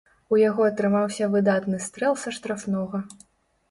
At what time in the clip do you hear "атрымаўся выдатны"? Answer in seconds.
0.69-1.77